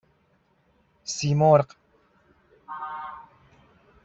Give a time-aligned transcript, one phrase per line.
[1.15, 1.69] سیمرغ